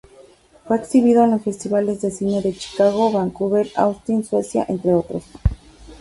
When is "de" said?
2.01-2.09, 2.41-2.55